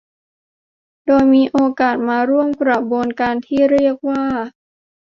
[1.05, 4.23] ได้มีโอกาสมาร่วมกระบวนการที่เรียกว่า